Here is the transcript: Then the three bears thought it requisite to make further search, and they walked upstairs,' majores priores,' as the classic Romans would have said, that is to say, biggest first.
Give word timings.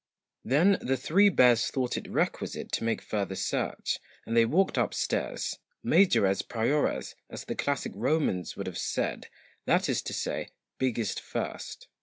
Then 0.43 0.79
the 0.81 0.97
three 0.97 1.29
bears 1.29 1.67
thought 1.67 1.95
it 1.95 2.09
requisite 2.09 2.71
to 2.71 2.83
make 2.83 3.03
further 3.03 3.35
search, 3.35 3.99
and 4.25 4.35
they 4.35 4.45
walked 4.45 4.75
upstairs,' 4.75 5.59
majores 5.93 6.41
priores,' 6.41 7.13
as 7.29 7.45
the 7.45 7.53
classic 7.53 7.91
Romans 7.93 8.57
would 8.57 8.65
have 8.65 8.79
said, 8.79 9.27
that 9.65 9.87
is 9.87 10.01
to 10.01 10.13
say, 10.13 10.47
biggest 10.79 11.19
first. 11.21 11.87